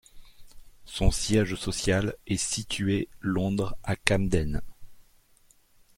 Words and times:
Son 0.85 1.11
siège 1.11 1.53
social 1.53 2.15
est 2.25 2.35
situé 2.37 3.07
Londres 3.19 3.75
à 3.83 3.95
Camden. 3.95 4.63